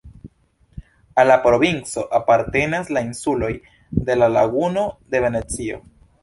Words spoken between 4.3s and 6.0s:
Laguno de Venecio.